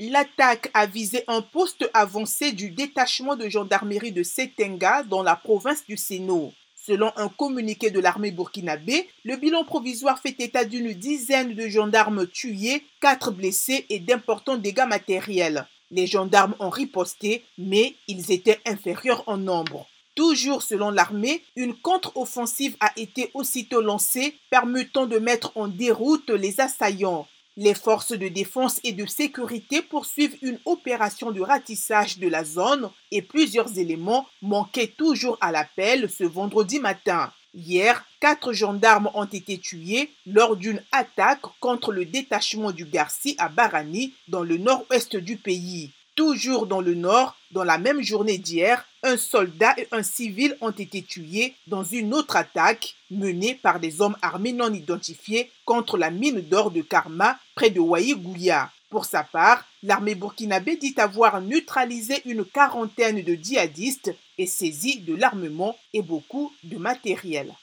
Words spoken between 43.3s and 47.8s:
à Barani dans le nord-ouest du pays. Toujours dans le nord, dans la